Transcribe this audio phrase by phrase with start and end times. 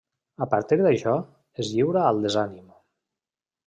[0.45, 1.13] A partir d'això,
[1.65, 2.77] es lliura al desànim.